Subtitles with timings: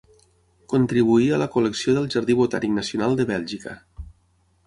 [0.71, 3.77] Contribuí a la col·lecció del Jardí botànic nacional de Bèlgica.